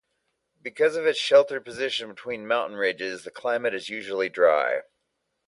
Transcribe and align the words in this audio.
Because 0.63 0.95
of 0.95 1.05
its 1.05 1.19
sheltered 1.19 1.63
position 1.63 2.09
between 2.09 2.47
mountain 2.47 2.75
ridges, 2.75 3.23
the 3.23 3.29
climate 3.29 3.75
is 3.75 3.87
unusually 3.87 4.29
dry. 4.29 4.81